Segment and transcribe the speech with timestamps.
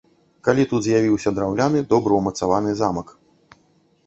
[0.47, 3.07] Калі тут з'явіўся драўляны добра ўмацаваны замак.